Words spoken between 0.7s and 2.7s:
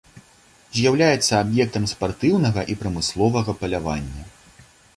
З'яўляецца аб'ектам спартыўнага